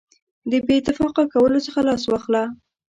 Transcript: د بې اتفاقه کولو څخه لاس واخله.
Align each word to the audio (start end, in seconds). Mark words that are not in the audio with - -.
د 0.51 0.53
بې 0.65 0.75
اتفاقه 0.79 1.23
کولو 1.33 1.59
څخه 1.65 1.79
لاس 1.87 2.03
واخله. 2.07 2.43